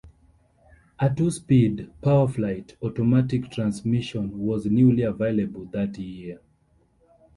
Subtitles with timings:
[0.97, 6.39] A two-speed "PowerFlite" automatic transmission was newly available that year.